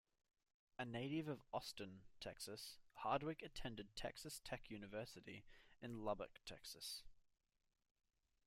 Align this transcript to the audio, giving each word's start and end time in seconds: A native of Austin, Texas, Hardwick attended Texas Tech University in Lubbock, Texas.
A 0.79 0.83
native 0.85 1.27
of 1.27 1.43
Austin, 1.53 2.01
Texas, 2.19 2.79
Hardwick 2.93 3.43
attended 3.43 3.95
Texas 3.95 4.41
Tech 4.43 4.67
University 4.71 5.45
in 5.79 6.03
Lubbock, 6.03 6.39
Texas. 6.43 7.03